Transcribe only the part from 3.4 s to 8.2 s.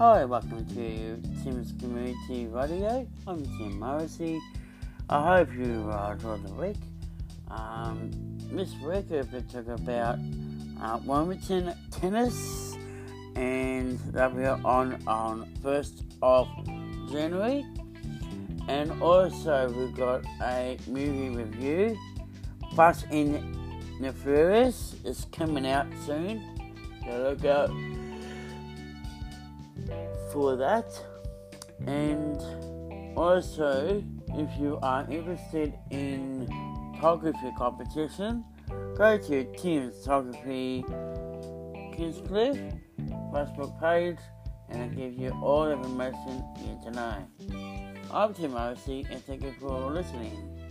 Tim Morrissey. I hope you uh, enjoyed the week. Um,